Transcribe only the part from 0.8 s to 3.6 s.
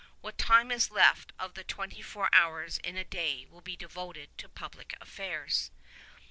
left of the twenty four hours in a day